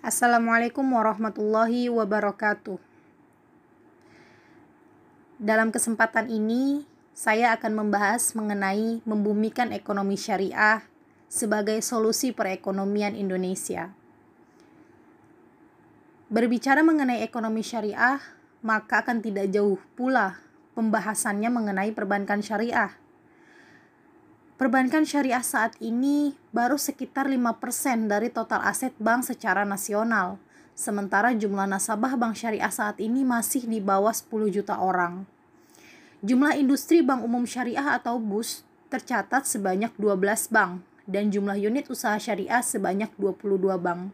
Assalamualaikum 0.00 0.96
warahmatullahi 0.96 1.92
wabarakatuh. 1.92 2.80
Dalam 5.36 5.68
kesempatan 5.68 6.32
ini, 6.32 6.88
saya 7.12 7.52
akan 7.52 7.84
membahas 7.84 8.32
mengenai 8.32 9.04
membumikan 9.04 9.76
ekonomi 9.76 10.16
syariah 10.16 10.80
sebagai 11.28 11.76
solusi 11.84 12.32
perekonomian 12.32 13.12
Indonesia. 13.12 13.92
Berbicara 16.32 16.80
mengenai 16.80 17.20
ekonomi 17.20 17.60
syariah, 17.60 18.24
maka 18.64 19.04
akan 19.04 19.20
tidak 19.20 19.52
jauh 19.52 19.76
pula 20.00 20.40
pembahasannya 20.80 21.52
mengenai 21.52 21.92
perbankan 21.92 22.40
syariah 22.40 22.96
Perbankan 24.60 25.08
syariah 25.08 25.40
saat 25.40 25.72
ini 25.80 26.36
baru 26.52 26.76
sekitar 26.76 27.32
5% 27.32 28.12
dari 28.12 28.28
total 28.28 28.60
aset 28.60 28.92
bank 29.00 29.24
secara 29.24 29.64
nasional, 29.64 30.36
sementara 30.76 31.32
jumlah 31.32 31.64
nasabah 31.64 32.12
bank 32.20 32.36
syariah 32.36 32.68
saat 32.68 33.00
ini 33.00 33.24
masih 33.24 33.64
di 33.64 33.80
bawah 33.80 34.12
10 34.12 34.52
juta 34.52 34.76
orang. 34.76 35.24
Jumlah 36.20 36.60
industri 36.60 37.00
bank 37.00 37.24
umum 37.24 37.48
syariah 37.48 37.96
atau 37.96 38.20
BUS 38.20 38.60
tercatat 38.92 39.48
sebanyak 39.48 39.96
12 39.96 40.52
bank 40.52 40.84
dan 41.08 41.32
jumlah 41.32 41.56
unit 41.56 41.88
usaha 41.88 42.20
syariah 42.20 42.60
sebanyak 42.60 43.08
22 43.16 43.64
bank. 43.80 44.12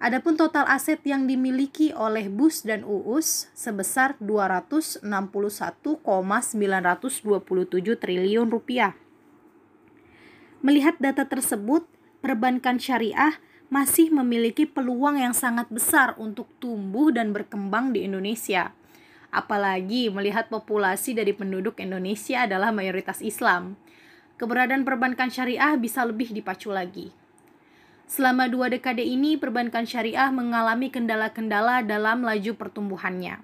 Adapun 0.00 0.40
total 0.40 0.64
aset 0.72 1.04
yang 1.04 1.28
dimiliki 1.28 1.92
oleh 1.92 2.32
BUS 2.32 2.64
dan 2.64 2.80
UUS 2.80 3.52
sebesar 3.52 4.16
261,927 4.24 6.00
triliun 8.00 8.48
rupiah. 8.48 8.96
Melihat 10.66 10.98
data 10.98 11.22
tersebut, 11.22 11.86
perbankan 12.18 12.82
syariah 12.82 13.38
masih 13.70 14.10
memiliki 14.10 14.66
peluang 14.66 15.14
yang 15.14 15.30
sangat 15.30 15.70
besar 15.70 16.18
untuk 16.18 16.50
tumbuh 16.58 17.14
dan 17.14 17.30
berkembang 17.30 17.94
di 17.94 18.02
Indonesia. 18.02 18.74
Apalagi 19.30 20.10
melihat 20.10 20.50
populasi 20.50 21.14
dari 21.14 21.30
penduduk 21.30 21.78
Indonesia 21.78 22.50
adalah 22.50 22.74
mayoritas 22.74 23.22
Islam. 23.22 23.78
Keberadaan 24.42 24.82
perbankan 24.82 25.30
syariah 25.30 25.78
bisa 25.78 26.02
lebih 26.02 26.34
dipacu 26.34 26.74
lagi. 26.74 27.14
Selama 28.10 28.50
dua 28.50 28.66
dekade 28.66 29.06
ini, 29.06 29.38
perbankan 29.38 29.86
syariah 29.86 30.34
mengalami 30.34 30.90
kendala-kendala 30.90 31.86
dalam 31.86 32.26
laju 32.26 32.58
pertumbuhannya. 32.58 33.38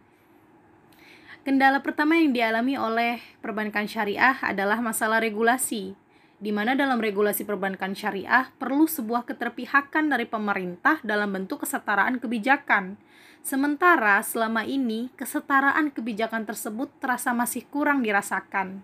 Kendala 1.47 1.87
pertama 1.87 2.19
yang 2.19 2.35
dialami 2.35 2.75
oleh 2.75 3.23
perbankan 3.39 3.87
syariah 3.87 4.35
adalah 4.43 4.83
masalah 4.83 5.23
regulasi 5.23 6.02
di 6.43 6.51
mana 6.51 6.75
dalam 6.75 6.99
regulasi 6.99 7.47
perbankan 7.47 7.95
syariah 7.95 8.51
perlu 8.59 8.91
sebuah 8.91 9.31
keterpihakan 9.31 10.11
dari 10.11 10.27
pemerintah 10.27 10.99
dalam 11.07 11.31
bentuk 11.31 11.63
kesetaraan 11.63 12.19
kebijakan. 12.19 12.99
Sementara 13.47 14.19
selama 14.27 14.67
ini 14.67 15.15
kesetaraan 15.15 15.95
kebijakan 15.95 16.43
tersebut 16.43 16.91
terasa 16.99 17.31
masih 17.31 17.63
kurang 17.71 18.03
dirasakan. 18.03 18.83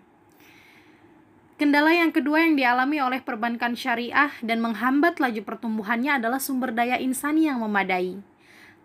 Kendala 1.59 1.91
yang 1.91 2.15
kedua 2.15 2.47
yang 2.47 2.55
dialami 2.55 3.03
oleh 3.03 3.19
perbankan 3.19 3.75
syariah 3.75 4.31
dan 4.39 4.63
menghambat 4.63 5.19
laju 5.19 5.43
pertumbuhannya 5.43 6.15
adalah 6.15 6.39
sumber 6.39 6.71
daya 6.71 6.95
insani 6.95 7.51
yang 7.51 7.59
memadai. 7.59 8.23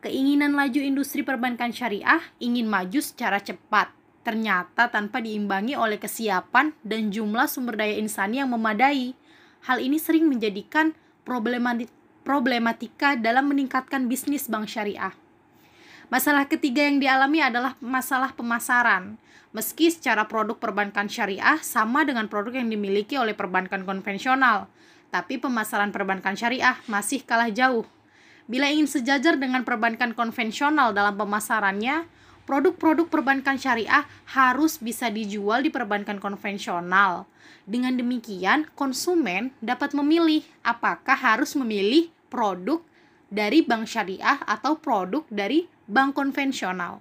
Keinginan 0.02 0.58
laju 0.58 0.82
industri 0.82 1.22
perbankan 1.22 1.70
syariah 1.70 2.26
ingin 2.42 2.66
maju 2.66 2.98
secara 2.98 3.38
cepat, 3.38 3.94
ternyata 4.24 4.88
tanpa 4.88 5.20
diimbangi 5.20 5.76
oleh 5.76 6.00
kesiapan 6.00 6.72
dan 6.80 7.12
jumlah 7.12 7.44
sumber 7.44 7.76
daya 7.76 8.00
insani 8.00 8.40
yang 8.40 8.50
memadai. 8.50 9.12
Hal 9.68 9.78
ini 9.78 10.00
sering 10.00 10.26
menjadikan 10.26 10.96
problematika 12.24 13.14
dalam 13.20 13.52
meningkatkan 13.52 14.08
bisnis 14.08 14.48
bank 14.48 14.66
syariah. 14.66 15.12
Masalah 16.08 16.48
ketiga 16.48 16.84
yang 16.84 17.00
dialami 17.00 17.40
adalah 17.40 17.76
masalah 17.80 18.32
pemasaran. 18.32 19.16
Meski 19.54 19.88
secara 19.88 20.26
produk 20.26 20.58
perbankan 20.58 21.06
syariah 21.06 21.62
sama 21.62 22.02
dengan 22.02 22.26
produk 22.26 22.58
yang 22.58 22.68
dimiliki 22.68 23.14
oleh 23.14 23.38
perbankan 23.38 23.86
konvensional, 23.86 24.66
tapi 25.14 25.38
pemasaran 25.38 25.94
perbankan 25.94 26.34
syariah 26.34 26.74
masih 26.90 27.22
kalah 27.22 27.48
jauh. 27.54 27.86
Bila 28.44 28.68
ingin 28.68 28.90
sejajar 28.90 29.40
dengan 29.40 29.64
perbankan 29.64 30.12
konvensional 30.12 30.92
dalam 30.92 31.16
pemasarannya, 31.16 32.04
produk-produk 32.44 33.08
perbankan 33.08 33.56
syariah 33.56 34.04
harus 34.36 34.80
bisa 34.80 35.08
dijual 35.08 35.64
di 35.64 35.72
perbankan 35.72 36.20
konvensional. 36.20 37.28
Dengan 37.64 37.96
demikian, 37.96 38.68
konsumen 38.76 39.56
dapat 39.64 39.96
memilih 39.96 40.44
apakah 40.60 41.16
harus 41.16 41.56
memilih 41.56 42.12
produk 42.28 42.84
dari 43.32 43.64
bank 43.64 43.88
syariah 43.88 44.38
atau 44.44 44.76
produk 44.76 45.24
dari 45.32 45.64
bank 45.88 46.12
konvensional. 46.12 47.00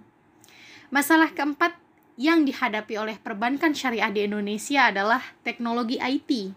Masalah 0.87 1.35
keempat 1.35 1.75
yang 2.15 2.45
dihadapi 2.45 2.93
oleh 2.95 3.17
perbankan 3.19 3.73
syariah 3.73 4.13
di 4.13 4.29
Indonesia 4.29 4.93
adalah 4.93 5.21
teknologi 5.41 5.97
IT. 5.97 6.53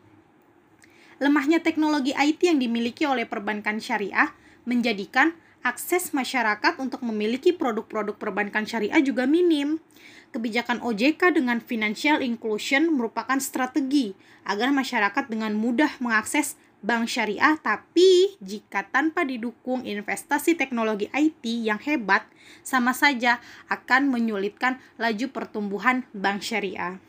Lemahnya 1.17 1.65
teknologi 1.65 2.13
IT 2.13 2.45
yang 2.45 2.61
dimiliki 2.61 3.09
oleh 3.09 3.25
perbankan 3.25 3.81
syariah 3.81 4.37
menjadikan 4.69 5.33
akses 5.67 6.15
masyarakat 6.15 6.79
untuk 6.79 7.03
memiliki 7.03 7.51
produk-produk 7.51 8.15
perbankan 8.15 8.63
syariah 8.63 9.03
juga 9.03 9.27
minim. 9.27 9.83
Kebijakan 10.31 10.79
OJK 10.79 11.35
dengan 11.35 11.59
financial 11.59 12.23
inclusion 12.23 12.95
merupakan 12.95 13.35
strategi 13.43 14.15
agar 14.47 14.71
masyarakat 14.71 15.27
dengan 15.27 15.59
mudah 15.59 15.91
mengakses 15.99 16.55
bank 16.87 17.11
syariah, 17.11 17.59
tapi 17.59 18.39
jika 18.39 18.87
tanpa 18.87 19.27
didukung 19.27 19.83
investasi 19.83 20.55
teknologi 20.55 21.11
IT 21.11 21.43
yang 21.43 21.83
hebat, 21.83 22.23
sama 22.63 22.95
saja 22.95 23.43
akan 23.67 24.07
menyulitkan 24.07 24.79
laju 25.03 25.27
pertumbuhan 25.35 26.07
bank 26.15 26.47
syariah. 26.47 27.03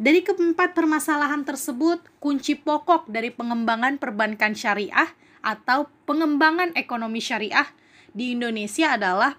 Dari 0.00 0.22
keempat 0.22 0.72
permasalahan 0.72 1.44
tersebut, 1.44 2.00
kunci 2.22 2.56
pokok 2.56 3.10
dari 3.10 3.28
pengembangan 3.34 4.00
perbankan 4.00 4.56
syariah 4.56 5.12
atau 5.40 5.88
pengembangan 6.04 6.72
ekonomi 6.76 7.20
syariah 7.20 7.68
di 8.12 8.36
Indonesia 8.36 8.96
adalah 8.96 9.36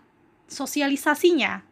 sosialisasinya. 0.52 1.64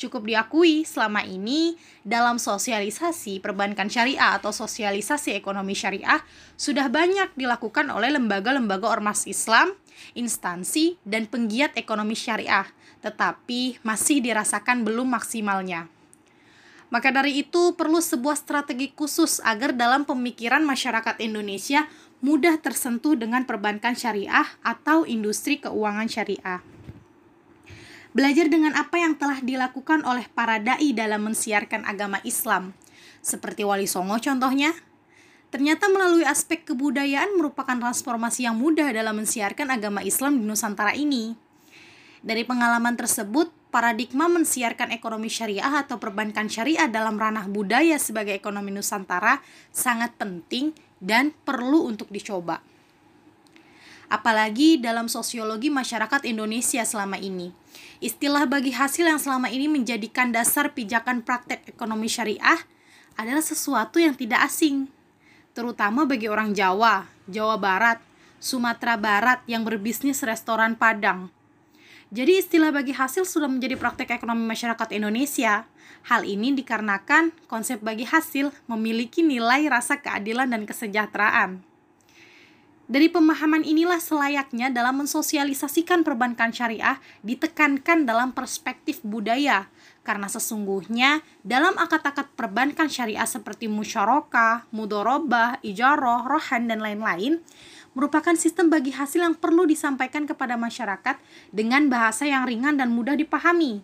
Cukup 0.00 0.24
diakui 0.24 0.88
selama 0.88 1.20
ini 1.28 1.76
dalam 2.00 2.40
sosialisasi 2.40 3.44
perbankan 3.44 3.92
syariah 3.92 4.32
atau 4.40 4.48
sosialisasi 4.48 5.36
ekonomi 5.36 5.76
syariah 5.76 6.24
sudah 6.56 6.88
banyak 6.88 7.36
dilakukan 7.36 7.84
oleh 7.92 8.08
lembaga-lembaga 8.16 8.88
ormas 8.88 9.28
Islam, 9.28 9.76
instansi, 10.16 10.96
dan 11.04 11.28
penggiat 11.28 11.76
ekonomi 11.76 12.16
syariah, 12.16 12.64
tetapi 13.04 13.84
masih 13.84 14.24
dirasakan 14.24 14.88
belum 14.88 15.12
maksimalnya. 15.12 15.92
Maka 16.88 17.12
dari 17.12 17.44
itu 17.44 17.76
perlu 17.78 18.02
sebuah 18.02 18.34
strategi 18.34 18.90
khusus 18.96 19.38
agar 19.44 19.76
dalam 19.76 20.08
pemikiran 20.08 20.64
masyarakat 20.66 21.22
Indonesia 21.22 21.86
mudah 22.20 22.60
tersentuh 22.60 23.16
dengan 23.16 23.48
perbankan 23.48 23.96
syariah 23.96 24.46
atau 24.60 25.08
industri 25.08 25.56
keuangan 25.60 26.08
syariah. 26.08 26.60
Belajar 28.10 28.50
dengan 28.50 28.74
apa 28.74 28.98
yang 28.98 29.14
telah 29.16 29.38
dilakukan 29.40 30.02
oleh 30.02 30.26
para 30.32 30.58
dai 30.58 30.90
dalam 30.92 31.30
mensiarkan 31.30 31.86
agama 31.86 32.18
Islam, 32.26 32.74
seperti 33.22 33.62
Wali 33.62 33.86
Songo 33.86 34.18
contohnya. 34.18 34.74
Ternyata 35.50 35.90
melalui 35.90 36.22
aspek 36.22 36.62
kebudayaan 36.62 37.34
merupakan 37.34 37.74
transformasi 37.74 38.46
yang 38.46 38.54
mudah 38.54 38.86
dalam 38.94 39.18
mensiarkan 39.18 39.74
agama 39.74 40.02
Islam 40.02 40.38
di 40.38 40.46
Nusantara 40.46 40.94
ini. 40.94 41.34
Dari 42.22 42.46
pengalaman 42.46 42.94
tersebut, 42.94 43.50
paradigma 43.70 44.26
mensiarkan 44.26 44.90
ekonomi 44.94 45.30
syariah 45.30 45.82
atau 45.82 45.96
perbankan 46.02 46.50
syariah 46.50 46.90
dalam 46.90 47.18
ranah 47.18 47.46
budaya 47.46 47.98
sebagai 47.98 48.34
ekonomi 48.34 48.74
Nusantara 48.74 49.38
sangat 49.70 50.14
penting 50.18 50.74
dan 51.00 51.32
perlu 51.32 51.88
untuk 51.88 52.12
dicoba. 52.12 52.60
Apalagi 54.12 54.76
dalam 54.78 55.08
sosiologi 55.08 55.72
masyarakat 55.72 56.28
Indonesia 56.28 56.84
selama 56.84 57.16
ini. 57.16 57.50
Istilah 58.00 58.44
bagi 58.44 58.72
hasil 58.72 59.06
yang 59.06 59.20
selama 59.20 59.48
ini 59.52 59.68
menjadikan 59.68 60.32
dasar 60.32 60.72
pijakan 60.72 61.24
praktek 61.24 61.68
ekonomi 61.68 62.08
syariah 62.08 62.60
adalah 63.14 63.44
sesuatu 63.44 64.00
yang 64.00 64.16
tidak 64.16 64.44
asing, 64.48 64.88
terutama 65.52 66.08
bagi 66.08 66.26
orang 66.26 66.56
Jawa, 66.56 67.04
Jawa 67.28 67.60
Barat, 67.60 67.98
Sumatera 68.40 68.96
Barat 68.96 69.44
yang 69.44 69.62
berbisnis 69.68 70.24
restoran 70.24 70.74
Padang. 70.74 71.28
Jadi 72.10 72.42
istilah 72.42 72.74
bagi 72.74 72.90
hasil 72.90 73.22
sudah 73.22 73.46
menjadi 73.46 73.78
praktek 73.78 74.10
ekonomi 74.18 74.42
masyarakat 74.42 74.98
Indonesia. 74.98 75.70
Hal 76.10 76.26
ini 76.26 76.50
dikarenakan 76.58 77.30
konsep 77.46 77.78
bagi 77.86 78.02
hasil 78.02 78.50
memiliki 78.66 79.22
nilai 79.22 79.70
rasa 79.70 80.02
keadilan 80.02 80.50
dan 80.50 80.66
kesejahteraan. 80.66 81.62
Dari 82.90 83.06
pemahaman 83.06 83.62
inilah 83.62 84.02
selayaknya 84.02 84.74
dalam 84.74 85.06
mensosialisasikan 85.06 86.02
perbankan 86.02 86.50
syariah 86.50 86.98
ditekankan 87.22 88.02
dalam 88.02 88.34
perspektif 88.34 88.98
budaya, 89.06 89.70
karena 90.02 90.26
sesungguhnya 90.26 91.22
dalam 91.46 91.78
akad-akad 91.78 92.34
perbankan 92.34 92.90
syariah 92.90 93.30
seperti 93.30 93.70
musyarakah, 93.70 94.66
mudorobah, 94.74 95.62
ijaroh, 95.62 96.26
rohan, 96.26 96.66
dan 96.66 96.82
lain-lain, 96.82 97.38
merupakan 97.94 98.34
sistem 98.38 98.70
bagi 98.70 98.94
hasil 98.94 99.22
yang 99.22 99.36
perlu 99.36 99.66
disampaikan 99.66 100.26
kepada 100.26 100.54
masyarakat 100.54 101.18
dengan 101.50 101.90
bahasa 101.90 102.26
yang 102.26 102.46
ringan 102.46 102.78
dan 102.78 102.94
mudah 102.94 103.18
dipahami. 103.18 103.82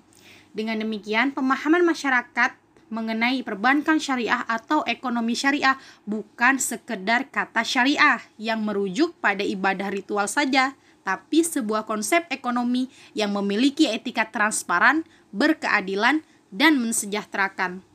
Dengan 0.56 0.80
demikian, 0.80 1.36
pemahaman 1.36 1.84
masyarakat 1.84 2.56
mengenai 2.86 3.42
perbankan 3.42 3.98
syariah 3.98 4.46
atau 4.46 4.86
ekonomi 4.86 5.34
syariah 5.34 5.74
bukan 6.06 6.62
sekedar 6.62 7.26
kata 7.28 7.66
syariah 7.66 8.22
yang 8.38 8.62
merujuk 8.62 9.18
pada 9.18 9.42
ibadah 9.42 9.90
ritual 9.90 10.30
saja, 10.30 10.78
tapi 11.06 11.46
sebuah 11.46 11.86
konsep 11.86 12.26
ekonomi 12.34 12.90
yang 13.14 13.30
memiliki 13.30 13.86
etika 13.86 14.26
transparan, 14.26 15.06
berkeadilan, 15.30 16.26
dan 16.50 16.78
mensejahterakan. 16.82 17.85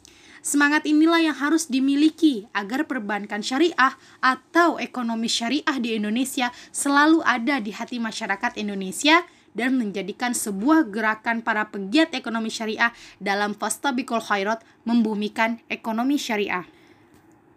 Semangat 0.41 0.89
inilah 0.89 1.21
yang 1.21 1.37
harus 1.37 1.69
dimiliki 1.69 2.49
agar 2.57 2.89
perbankan 2.89 3.45
syariah 3.45 3.93
atau 4.25 4.81
ekonomi 4.81 5.29
syariah 5.29 5.77
di 5.77 5.93
Indonesia 5.93 6.49
selalu 6.73 7.21
ada 7.21 7.61
di 7.61 7.69
hati 7.69 8.01
masyarakat 8.01 8.57
Indonesia 8.57 9.21
dan 9.53 9.77
menjadikan 9.77 10.33
sebuah 10.33 10.89
gerakan 10.89 11.45
para 11.45 11.69
pegiat 11.69 12.17
ekonomi 12.17 12.49
syariah 12.49 12.89
dalam 13.21 13.53
Fastabikul 13.53 14.17
Khairat 14.17 14.65
membumikan 14.81 15.61
ekonomi 15.69 16.17
syariah. 16.17 16.65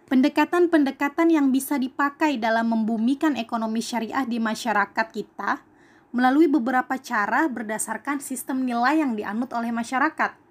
Pendekatan-pendekatan 0.05 1.33
yang 1.33 1.49
bisa 1.49 1.81
dipakai 1.81 2.37
dalam 2.37 2.69
membumikan 2.69 3.41
ekonomi 3.41 3.81
syariah 3.81 4.29
di 4.29 4.37
masyarakat 4.37 5.07
kita 5.09 5.65
melalui 6.13 6.53
beberapa 6.53 7.01
cara 7.01 7.49
berdasarkan 7.49 8.21
sistem 8.21 8.69
nilai 8.69 9.01
yang 9.01 9.17
dianut 9.17 9.49
oleh 9.57 9.73
masyarakat. 9.73 10.44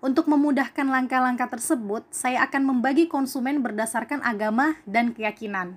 Untuk 0.00 0.32
memudahkan 0.32 0.88
langkah-langkah 0.88 1.52
tersebut, 1.52 2.08
saya 2.08 2.40
akan 2.48 2.72
membagi 2.72 3.04
konsumen 3.04 3.60
berdasarkan 3.60 4.24
agama 4.24 4.80
dan 4.88 5.12
keyakinan. 5.12 5.76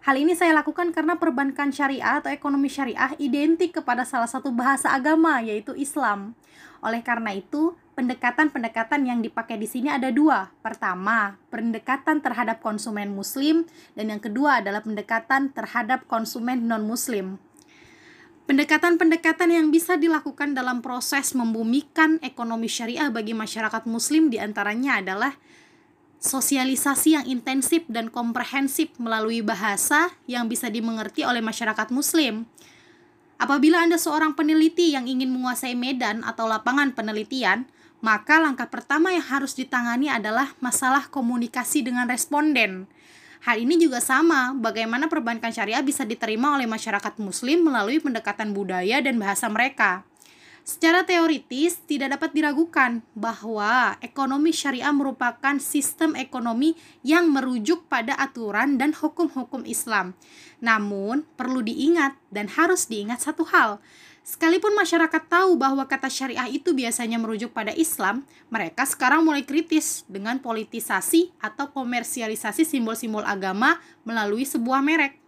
Hal 0.00 0.16
ini 0.16 0.32
saya 0.32 0.56
lakukan 0.56 0.96
karena 0.96 1.20
perbankan 1.20 1.68
syariah 1.68 2.24
atau 2.24 2.32
ekonomi 2.32 2.72
syariah 2.72 3.12
identik 3.20 3.76
kepada 3.76 4.08
salah 4.08 4.28
satu 4.28 4.48
bahasa 4.48 4.96
agama, 4.96 5.44
yaitu 5.44 5.76
Islam. 5.76 6.32
Oleh 6.80 7.04
karena 7.04 7.36
itu, 7.36 7.76
pendekatan-pendekatan 7.92 9.04
yang 9.04 9.20
dipakai 9.20 9.60
di 9.60 9.68
sini 9.68 9.92
ada 9.92 10.08
dua. 10.08 10.48
Pertama, 10.64 11.36
pendekatan 11.52 12.24
terhadap 12.24 12.64
konsumen 12.64 13.12
Muslim, 13.12 13.68
dan 13.92 14.08
yang 14.08 14.24
kedua 14.24 14.64
adalah 14.64 14.80
pendekatan 14.80 15.52
terhadap 15.52 16.08
konsumen 16.08 16.64
non-Muslim. 16.64 17.36
Pendekatan-pendekatan 18.44 19.48
yang 19.48 19.72
bisa 19.72 19.96
dilakukan 19.96 20.52
dalam 20.52 20.84
proses 20.84 21.32
membumikan 21.32 22.20
ekonomi 22.20 22.68
syariah 22.68 23.08
bagi 23.08 23.32
masyarakat 23.32 23.88
muslim 23.88 24.28
di 24.28 24.36
antaranya 24.36 25.00
adalah 25.00 25.32
sosialisasi 26.20 27.16
yang 27.16 27.24
intensif 27.24 27.88
dan 27.88 28.12
komprehensif 28.12 28.92
melalui 29.00 29.40
bahasa 29.40 30.12
yang 30.28 30.44
bisa 30.52 30.68
dimengerti 30.68 31.24
oleh 31.24 31.40
masyarakat 31.40 31.88
muslim. 31.88 32.44
Apabila 33.40 33.80
Anda 33.80 33.96
seorang 33.96 34.36
peneliti 34.36 34.92
yang 34.92 35.08
ingin 35.08 35.32
menguasai 35.32 35.72
medan 35.72 36.20
atau 36.20 36.44
lapangan 36.44 36.92
penelitian, 36.92 37.64
maka 38.04 38.44
langkah 38.44 38.68
pertama 38.68 39.16
yang 39.16 39.24
harus 39.24 39.56
ditangani 39.56 40.12
adalah 40.12 40.52
masalah 40.60 41.08
komunikasi 41.08 41.80
dengan 41.80 42.04
responden. 42.12 42.92
Hal 43.44 43.60
ini 43.60 43.76
juga 43.76 44.00
sama, 44.00 44.56
bagaimana 44.56 45.04
perbankan 45.12 45.52
syariah 45.52 45.84
bisa 45.84 46.08
diterima 46.08 46.56
oleh 46.56 46.64
masyarakat 46.64 47.20
muslim 47.20 47.60
melalui 47.68 48.00
pendekatan 48.00 48.56
budaya 48.56 49.04
dan 49.04 49.20
bahasa 49.20 49.52
mereka. 49.52 50.08
Secara 50.64 51.04
teoritis, 51.04 51.76
tidak 51.84 52.16
dapat 52.16 52.32
diragukan 52.32 53.04
bahwa 53.12 54.00
ekonomi 54.00 54.48
syariah 54.48 54.96
merupakan 54.96 55.60
sistem 55.60 56.16
ekonomi 56.16 56.72
yang 57.04 57.28
merujuk 57.28 57.84
pada 57.84 58.16
aturan 58.16 58.80
dan 58.80 58.96
hukum-hukum 58.96 59.68
Islam. 59.68 60.16
Namun, 60.64 61.28
perlu 61.36 61.60
diingat 61.60 62.16
dan 62.32 62.48
harus 62.48 62.88
diingat 62.88 63.20
satu 63.20 63.44
hal, 63.44 63.76
Sekalipun 64.24 64.72
masyarakat 64.72 65.28
tahu 65.28 65.60
bahwa 65.60 65.84
kata 65.84 66.08
syariah 66.08 66.48
itu 66.48 66.72
biasanya 66.72 67.20
merujuk 67.20 67.52
pada 67.52 67.76
Islam, 67.76 68.24
mereka 68.48 68.88
sekarang 68.88 69.20
mulai 69.20 69.44
kritis 69.44 70.00
dengan 70.08 70.40
politisasi 70.40 71.36
atau 71.44 71.68
komersialisasi 71.68 72.64
simbol-simbol 72.64 73.20
agama 73.20 73.84
melalui 74.08 74.48
sebuah 74.48 74.80
merek. 74.80 75.20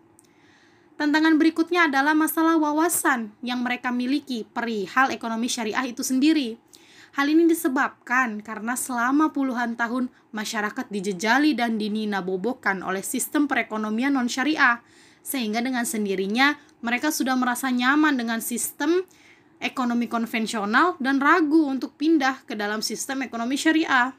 Tantangan 0.97 1.37
berikutnya 1.37 1.93
adalah 1.93 2.17
masalah 2.17 2.57
wawasan 2.57 3.37
yang 3.45 3.61
mereka 3.61 3.93
miliki 3.93 4.49
perihal 4.49 5.13
ekonomi 5.13 5.53
syariah 5.53 5.85
itu 5.85 6.01
sendiri. 6.01 6.57
Hal 7.21 7.29
ini 7.29 7.45
disebabkan 7.45 8.41
karena 8.41 8.81
selama 8.81 9.29
puluhan 9.29 9.77
tahun 9.77 10.09
masyarakat 10.33 10.89
dijejali 10.89 11.53
dan 11.53 11.77
dininabobokan 11.77 12.81
oleh 12.81 13.05
sistem 13.05 13.45
perekonomian 13.45 14.17
non-syariah 14.17 14.81
sehingga 15.27 15.59
dengan 15.59 15.83
sendirinya 15.83 16.55
mereka 16.87 17.11
sudah 17.11 17.35
merasa 17.35 17.67
nyaman 17.75 18.15
dengan 18.15 18.39
sistem 18.39 19.03
ekonomi 19.59 20.07
konvensional 20.07 20.95
dan 21.03 21.19
ragu 21.19 21.67
untuk 21.67 21.99
pindah 21.99 22.47
ke 22.47 22.55
dalam 22.55 22.79
sistem 22.79 23.27
ekonomi 23.27 23.59
syariah. 23.59 24.15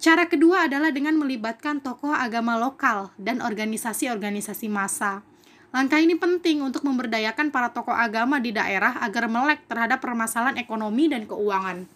Cara 0.00 0.26
kedua 0.26 0.66
adalah 0.66 0.90
dengan 0.90 1.14
melibatkan 1.20 1.78
tokoh 1.84 2.10
agama 2.10 2.56
lokal 2.56 3.12
dan 3.20 3.38
organisasi-organisasi 3.44 4.66
massa. 4.66 5.22
Langkah 5.70 6.00
ini 6.02 6.18
penting 6.18 6.58
untuk 6.64 6.82
memberdayakan 6.82 7.54
para 7.54 7.70
tokoh 7.70 7.94
agama 7.94 8.42
di 8.42 8.50
daerah 8.50 8.98
agar 8.98 9.30
melek 9.30 9.62
terhadap 9.70 10.02
permasalahan 10.02 10.58
ekonomi 10.58 11.06
dan 11.06 11.28
keuangan. 11.28 11.86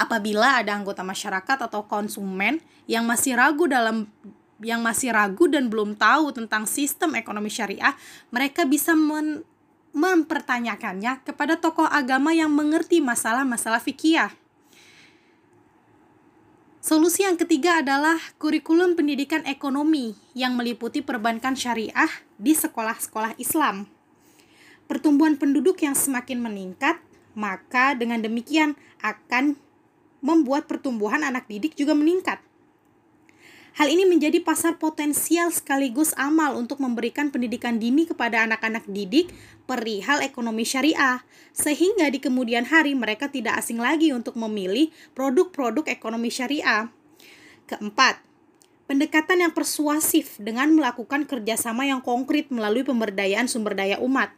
Apabila 0.00 0.64
ada 0.64 0.74
anggota 0.74 1.04
masyarakat 1.04 1.68
atau 1.70 1.84
konsumen 1.86 2.58
yang 2.88 3.06
masih 3.06 3.36
ragu 3.38 3.68
dalam 3.68 4.10
yang 4.60 4.84
masih 4.84 5.12
ragu 5.12 5.48
dan 5.48 5.72
belum 5.72 5.96
tahu 5.96 6.36
tentang 6.36 6.68
sistem 6.68 7.16
ekonomi 7.16 7.48
syariah, 7.48 7.96
mereka 8.28 8.68
bisa 8.68 8.92
men 8.92 9.44
mempertanyakannya 9.90 11.26
kepada 11.26 11.58
tokoh 11.58 11.82
agama 11.82 12.30
yang 12.30 12.46
mengerti 12.54 13.02
masalah-masalah 13.02 13.82
fikih. 13.82 14.30
Solusi 16.80 17.26
yang 17.26 17.36
ketiga 17.36 17.84
adalah 17.84 18.16
kurikulum 18.40 18.96
pendidikan 18.96 19.44
ekonomi 19.44 20.16
yang 20.32 20.56
meliputi 20.56 21.04
perbankan 21.04 21.52
syariah 21.52 22.08
di 22.40 22.56
sekolah-sekolah 22.56 23.36
Islam. 23.36 23.84
Pertumbuhan 24.88 25.36
penduduk 25.36 25.82
yang 25.84 25.92
semakin 25.92 26.40
meningkat, 26.40 26.96
maka 27.36 27.92
dengan 27.92 28.24
demikian 28.24 28.74
akan 29.04 29.60
membuat 30.24 30.66
pertumbuhan 30.66 31.20
anak 31.20 31.46
didik 31.52 31.76
juga 31.76 31.92
meningkat. 31.92 32.40
Hal 33.78 33.86
ini 33.86 34.02
menjadi 34.02 34.42
pasar 34.42 34.82
potensial 34.82 35.54
sekaligus 35.54 36.10
amal 36.18 36.58
untuk 36.58 36.82
memberikan 36.82 37.30
pendidikan 37.30 37.78
dini 37.78 38.02
kepada 38.02 38.42
anak-anak 38.42 38.82
didik 38.90 39.30
perihal 39.70 40.18
ekonomi 40.26 40.66
syariah, 40.66 41.22
sehingga 41.54 42.10
di 42.10 42.18
kemudian 42.18 42.66
hari 42.66 42.98
mereka 42.98 43.30
tidak 43.30 43.62
asing 43.62 43.78
lagi 43.78 44.10
untuk 44.10 44.34
memilih 44.34 44.90
produk-produk 45.14 45.86
ekonomi 45.86 46.34
syariah. 46.34 46.90
Keempat, 47.70 48.18
pendekatan 48.90 49.46
yang 49.46 49.54
persuasif 49.54 50.34
dengan 50.42 50.74
melakukan 50.74 51.22
kerjasama 51.30 51.86
yang 51.86 52.02
konkret 52.02 52.50
melalui 52.50 52.82
pemberdayaan 52.82 53.46
sumber 53.46 53.78
daya 53.78 54.02
umat. 54.02 54.34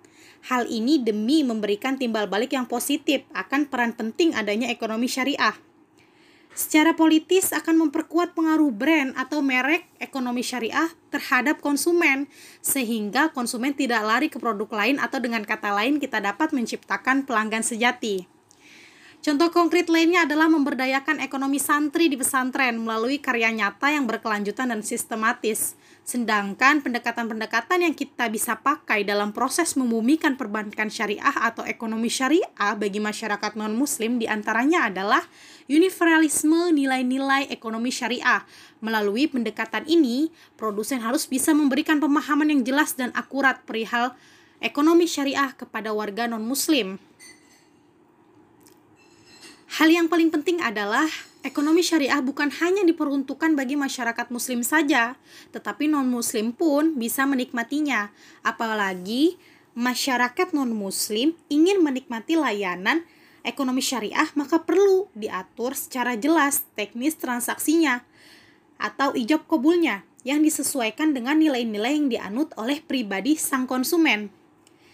Hal 0.52 0.68
ini 0.68 1.00
demi 1.00 1.40
memberikan 1.40 1.96
timbal 1.96 2.28
balik 2.28 2.52
yang 2.52 2.68
positif 2.68 3.24
akan 3.32 3.64
peran 3.70 3.96
penting 3.96 4.36
adanya 4.36 4.68
ekonomi 4.68 5.08
syariah 5.08 5.56
secara 6.52 6.92
politis 6.92 7.50
akan 7.56 7.88
memperkuat 7.88 8.36
pengaruh 8.36 8.68
brand 8.68 9.16
atau 9.16 9.40
merek 9.40 9.88
ekonomi 9.96 10.44
syariah 10.44 10.92
terhadap 11.08 11.64
konsumen 11.64 12.28
sehingga 12.60 13.32
konsumen 13.32 13.72
tidak 13.72 14.04
lari 14.04 14.28
ke 14.28 14.36
produk 14.36 14.68
lain 14.68 15.00
atau 15.00 15.18
dengan 15.20 15.44
kata 15.44 15.72
lain 15.72 15.96
kita 15.96 16.20
dapat 16.20 16.52
menciptakan 16.52 17.24
pelanggan 17.24 17.64
sejati. 17.64 18.28
Contoh 19.22 19.54
konkret 19.54 19.86
lainnya 19.86 20.26
adalah 20.26 20.50
memberdayakan 20.50 21.22
ekonomi 21.22 21.62
santri 21.62 22.10
di 22.10 22.18
pesantren 22.18 22.74
melalui 22.74 23.22
karya 23.22 23.54
nyata 23.54 23.94
yang 23.94 24.02
berkelanjutan 24.10 24.74
dan 24.74 24.82
sistematis. 24.82 25.78
Sedangkan 26.02 26.82
pendekatan-pendekatan 26.82 27.86
yang 27.86 27.94
kita 27.94 28.26
bisa 28.26 28.58
pakai 28.58 29.06
dalam 29.06 29.30
proses 29.30 29.78
membumikan 29.78 30.34
perbankan 30.34 30.90
syariah 30.90 31.30
atau 31.30 31.62
ekonomi 31.62 32.10
syariah 32.10 32.74
bagi 32.74 32.98
masyarakat 32.98 33.54
non-muslim 33.54 34.18
di 34.18 34.26
antaranya 34.26 34.90
adalah 34.90 35.22
universalisme 35.70 36.74
nilai-nilai 36.74 37.46
ekonomi 37.54 37.94
syariah. 37.94 38.42
Melalui 38.82 39.30
pendekatan 39.30 39.86
ini, 39.86 40.34
produsen 40.58 40.98
harus 40.98 41.30
bisa 41.30 41.54
memberikan 41.54 42.02
pemahaman 42.02 42.50
yang 42.50 42.66
jelas 42.66 42.98
dan 42.98 43.14
akurat 43.14 43.62
perihal 43.62 44.18
ekonomi 44.58 45.06
syariah 45.06 45.54
kepada 45.54 45.94
warga 45.94 46.26
non-muslim. 46.26 46.98
Hal 49.72 49.88
yang 49.88 50.04
paling 50.04 50.28
penting 50.28 50.60
adalah 50.60 51.08
ekonomi 51.40 51.80
syariah 51.80 52.20
bukan 52.20 52.52
hanya 52.60 52.84
diperuntukkan 52.84 53.56
bagi 53.56 53.72
masyarakat 53.72 54.28
muslim 54.28 54.60
saja, 54.60 55.16
tetapi 55.48 55.88
non-muslim 55.88 56.52
pun 56.52 56.92
bisa 57.00 57.24
menikmatinya. 57.24 58.12
Apalagi 58.44 59.40
masyarakat 59.72 60.52
non-muslim 60.52 61.32
ingin 61.48 61.80
menikmati 61.80 62.36
layanan 62.36 63.00
ekonomi 63.48 63.80
syariah, 63.80 64.28
maka 64.36 64.60
perlu 64.60 65.08
diatur 65.16 65.72
secara 65.72 66.20
jelas 66.20 66.68
teknis 66.76 67.16
transaksinya 67.16 68.04
atau 68.76 69.16
ijab 69.16 69.48
kabulnya. 69.48 70.04
yang 70.22 70.38
disesuaikan 70.38 71.10
dengan 71.10 71.34
nilai-nilai 71.34 71.98
yang 71.98 72.06
dianut 72.06 72.54
oleh 72.54 72.78
pribadi 72.78 73.34
sang 73.34 73.66
konsumen. 73.66 74.30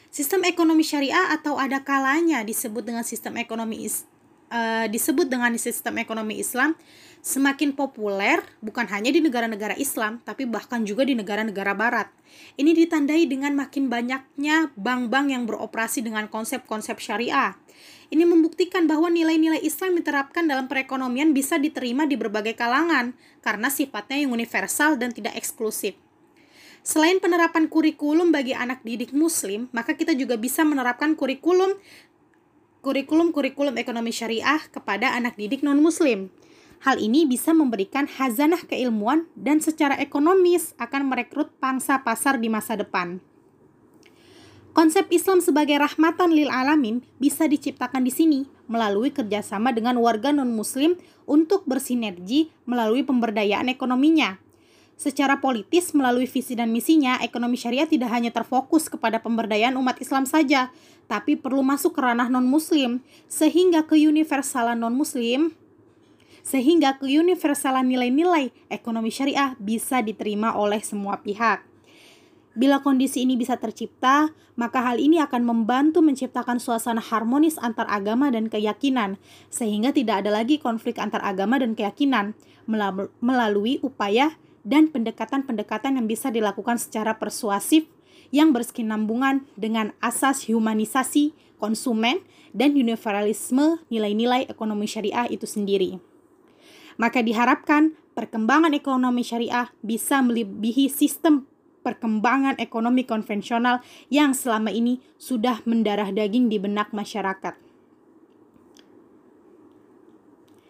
Sistem 0.09 0.41
ekonomi 0.49 0.81
syariah 0.81 1.37
atau 1.37 1.61
ada 1.61 1.85
kalanya 1.85 2.41
disebut 2.41 2.81
dengan 2.81 3.05
sistem 3.05 3.37
ekonomi 3.37 3.85
uh, 4.53 4.87
disebut 4.91 5.29
dengan 5.29 5.55
sistem 5.57 6.01
ekonomi 6.01 6.41
Islam 6.41 6.77
semakin 7.19 7.75
populer 7.75 8.41
bukan 8.63 8.87
hanya 8.89 9.11
di 9.11 9.21
negara-negara 9.21 9.75
Islam, 9.77 10.23
tapi 10.23 10.47
bahkan 10.47 10.87
juga 10.87 11.05
di 11.05 11.19
negara-negara 11.19 11.75
Barat. 11.75 12.09
Ini 12.57 12.73
ditandai 12.73 13.27
dengan 13.27 13.59
makin 13.59 13.91
banyaknya 13.91 14.71
bank-bank 14.79 15.27
yang 15.29 15.45
beroperasi 15.45 16.05
dengan 16.07 16.31
konsep-konsep 16.31 16.97
syariah. 17.03 17.59
Ini 18.09 18.25
membuktikan 18.25 18.89
bahwa 18.89 19.13
nilai-nilai 19.13 19.61
Islam 19.61 20.01
diterapkan 20.01 20.49
dalam 20.49 20.65
perekonomian 20.65 21.37
bisa 21.37 21.61
diterima 21.61 22.09
di 22.09 22.17
berbagai 22.17 22.57
kalangan 22.57 23.13
karena 23.45 23.69
sifatnya 23.69 24.25
yang 24.25 24.33
universal 24.33 24.97
dan 24.97 25.13
tidak 25.13 25.37
eksklusif. 25.37 25.93
Selain 26.81 27.21
penerapan 27.21 27.69
kurikulum 27.69 28.33
bagi 28.33 28.57
anak 28.57 28.81
didik 28.81 29.13
muslim, 29.13 29.69
maka 29.77 29.93
kita 29.93 30.17
juga 30.17 30.41
bisa 30.41 30.65
menerapkan 30.65 31.13
kurikulum 31.13 31.77
kurikulum-kurikulum 32.83 33.75
ekonomi 33.77 34.15
syariah 34.15 34.63
kepada 34.71 35.15
anak 35.15 35.35
didik 35.35 35.67
non-muslim. 35.67 36.31
Hal 36.79 37.03
ini 37.03 37.27
bisa 37.27 37.51
memberikan 37.51 38.07
hazanah 38.07 38.63
keilmuan 38.63 39.27
dan 39.35 39.59
secara 39.59 39.99
ekonomis 39.99 40.79
akan 40.79 41.11
merekrut 41.11 41.51
pangsa 41.59 42.07
pasar 42.07 42.39
di 42.39 42.47
masa 42.47 42.79
depan. 42.79 43.19
Konsep 44.79 45.11
Islam 45.11 45.43
sebagai 45.43 45.75
rahmatan 45.75 46.31
lil 46.31 46.47
alamin 46.47 47.03
bisa 47.19 47.51
diciptakan 47.51 48.07
di 48.07 48.15
sini 48.15 48.41
melalui 48.71 49.11
kerjasama 49.11 49.75
dengan 49.75 49.99
warga 49.99 50.31
non-muslim 50.31 50.95
untuk 51.27 51.67
bersinergi 51.67 52.55
melalui 52.63 53.03
pemberdayaan 53.03 53.67
ekonominya. 53.75 54.39
Secara 54.99 55.39
politis, 55.39 55.95
melalui 55.95 56.27
visi 56.27 56.59
dan 56.59 56.75
misinya, 56.75 57.23
ekonomi 57.23 57.55
syariah 57.55 57.87
tidak 57.87 58.11
hanya 58.11 58.35
terfokus 58.35 58.91
kepada 58.91 59.23
pemberdayaan 59.23 59.79
umat 59.79 60.03
Islam 60.03 60.27
saja, 60.27 60.75
tapi 61.07 61.39
perlu 61.39 61.63
masuk 61.63 61.95
ke 61.95 62.03
ranah 62.03 62.27
non-muslim, 62.27 62.99
sehingga 63.31 63.87
keuniversalan 63.87 64.75
non-muslim 64.75 65.55
sehingga 66.49 66.97
keuniversalan 66.97 67.85
nilai-nilai 67.85 68.49
ekonomi 68.73 69.13
syariah 69.13 69.53
bisa 69.61 70.01
diterima 70.01 70.57
oleh 70.57 70.81
semua 70.81 71.21
pihak. 71.21 71.61
Bila 72.57 72.81
kondisi 72.81 73.23
ini 73.23 73.37
bisa 73.37 73.61
tercipta, 73.61 74.33
maka 74.57 74.81
hal 74.81 74.97
ini 74.97 75.21
akan 75.21 75.45
membantu 75.45 76.01
menciptakan 76.01 76.57
suasana 76.57 77.05
harmonis 77.05 77.61
antar 77.61 77.85
agama 77.93 78.33
dan 78.33 78.49
keyakinan, 78.49 79.21
sehingga 79.53 79.93
tidak 79.93 80.25
ada 80.25 80.33
lagi 80.33 80.57
konflik 80.57 80.97
antar 80.97 81.21
agama 81.21 81.61
dan 81.61 81.77
keyakinan 81.77 82.33
melalui 83.21 83.77
upaya 83.85 84.35
dan 84.67 84.91
pendekatan-pendekatan 84.91 85.99
yang 85.99 86.07
bisa 86.07 86.33
dilakukan 86.33 86.79
secara 86.79 87.17
persuasif 87.19 87.87
yang 88.31 88.53
berkesinambungan 88.53 89.49
dengan 89.57 89.97
asas 90.05 90.45
humanisasi 90.47 91.33
konsumen 91.59 92.23
dan 92.55 92.77
universalisme 92.77 93.83
nilai-nilai 93.93 94.49
ekonomi 94.49 94.87
syariah 94.89 95.29
itu 95.29 95.45
sendiri. 95.45 95.99
Maka 96.99 97.23
diharapkan 97.23 97.95
perkembangan 98.19 98.75
ekonomi 98.75 99.23
syariah 99.23 99.71
bisa 99.85 100.19
melebihi 100.19 100.91
sistem 100.91 101.47
perkembangan 101.87 102.59
ekonomi 102.59 103.07
konvensional 103.07 103.81
yang 104.11 104.35
selama 104.35 104.75
ini 104.75 104.99
sudah 105.17 105.63
mendarah 105.65 106.11
daging 106.11 106.51
di 106.51 106.59
benak 106.59 106.91
masyarakat. 106.91 107.68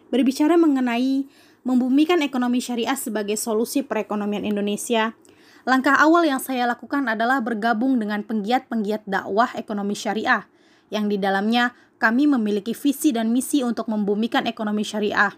Berbicara 0.09 0.57
mengenai 0.57 1.29
membumikan 1.69 2.25
ekonomi 2.25 2.65
syariah 2.65 2.97
sebagai 2.97 3.37
solusi 3.37 3.85
perekonomian 3.85 4.49
Indonesia, 4.49 5.13
langkah 5.69 5.93
awal 6.01 6.25
yang 6.25 6.41
saya 6.41 6.65
lakukan 6.65 7.05
adalah 7.13 7.45
bergabung 7.45 8.01
dengan 8.01 8.25
penggiat-penggiat 8.25 9.05
dakwah 9.05 9.53
ekonomi 9.53 9.93
syariah, 9.93 10.49
yang 10.89 11.13
di 11.13 11.21
dalamnya 11.21 11.77
kami 12.01 12.25
memiliki 12.25 12.73
visi 12.73 13.13
dan 13.13 13.29
misi 13.35 13.61
untuk 13.61 13.91
membumikan 13.93 14.49
ekonomi 14.49 14.87
syariah. 14.87 15.37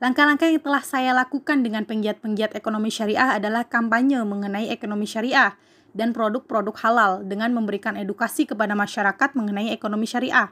Langkah-langkah 0.00 0.48
yang 0.48 0.64
telah 0.64 0.84
saya 0.84 1.12
lakukan 1.12 1.60
dengan 1.60 1.84
penggiat-penggiat 1.84 2.56
ekonomi 2.56 2.88
syariah 2.88 3.36
adalah 3.36 3.68
kampanye 3.68 4.20
mengenai 4.24 4.72
ekonomi 4.72 5.04
syariah 5.04 5.56
dan 5.94 6.10
produk-produk 6.10 6.74
halal 6.82 7.12
dengan 7.22 7.54
memberikan 7.54 7.94
edukasi 7.94 8.48
kepada 8.48 8.74
masyarakat 8.74 9.32
mengenai 9.36 9.70
ekonomi 9.70 10.08
syariah. 10.08 10.50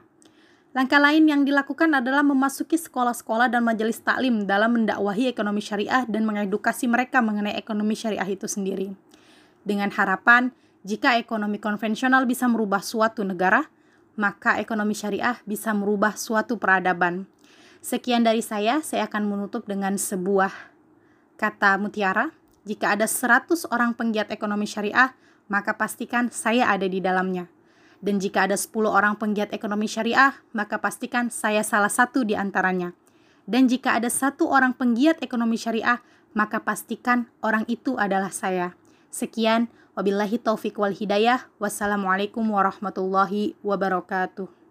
Langkah 0.73 0.97
lain 0.97 1.29
yang 1.29 1.45
dilakukan 1.45 1.93
adalah 1.93 2.25
memasuki 2.25 2.81
sekolah-sekolah 2.81 3.45
dan 3.45 3.61
majelis 3.61 4.01
taklim 4.01 4.49
dalam 4.49 4.73
mendakwahi 4.73 5.29
ekonomi 5.29 5.61
syariah 5.61 6.01
dan 6.09 6.25
mengedukasi 6.25 6.89
mereka 6.89 7.21
mengenai 7.21 7.53
ekonomi 7.53 7.93
syariah 7.93 8.25
itu 8.25 8.49
sendiri. 8.49 8.89
Dengan 9.61 9.93
harapan, 9.93 10.49
jika 10.81 11.21
ekonomi 11.21 11.61
konvensional 11.61 12.25
bisa 12.25 12.49
merubah 12.49 12.81
suatu 12.81 13.21
negara, 13.21 13.69
maka 14.17 14.57
ekonomi 14.57 14.97
syariah 14.97 15.37
bisa 15.45 15.77
merubah 15.77 16.17
suatu 16.17 16.57
peradaban. 16.57 17.29
Sekian 17.77 18.25
dari 18.25 18.41
saya, 18.41 18.81
saya 18.81 19.05
akan 19.05 19.29
menutup 19.29 19.69
dengan 19.69 19.93
sebuah 19.93 20.73
kata 21.37 21.77
mutiara. 21.77 22.33
Jika 22.65 22.97
ada 22.97 23.05
100 23.05 23.69
orang 23.69 23.93
penggiat 23.93 24.33
ekonomi 24.33 24.65
syariah, 24.65 25.13
maka 25.53 25.77
pastikan 25.77 26.33
saya 26.33 26.65
ada 26.73 26.89
di 26.89 26.97
dalamnya. 26.97 27.45
Dan 28.03 28.19
jika 28.19 28.43
ada 28.51 28.59
10 28.59 28.83
orang 28.83 29.15
penggiat 29.15 29.55
ekonomi 29.55 29.87
syariah, 29.87 30.35
maka 30.51 30.75
pastikan 30.75 31.31
saya 31.31 31.63
salah 31.63 31.87
satu 31.87 32.27
di 32.27 32.35
antaranya. 32.35 32.91
Dan 33.47 33.71
jika 33.71 33.95
ada 33.95 34.11
satu 34.11 34.51
orang 34.51 34.75
penggiat 34.75 35.23
ekonomi 35.23 35.55
syariah, 35.55 36.03
maka 36.35 36.59
pastikan 36.59 37.31
orang 37.39 37.63
itu 37.71 37.95
adalah 37.95 38.27
saya. 38.27 38.75
Sekian, 39.07 39.71
wabillahi 39.95 40.35
taufik 40.35 40.75
wal 40.75 40.91
hidayah. 40.91 41.47
Wassalamualaikum 41.63 42.43
warahmatullahi 42.43 43.55
wabarakatuh. 43.63 44.62